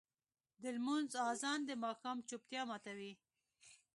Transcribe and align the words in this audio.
د 0.61 0.63
لمونځ 0.75 1.11
اذان 1.29 1.59
د 1.65 1.71
ماښام 1.83 2.17
چوپتیا 2.29 2.61
ماتوي. 2.69 3.13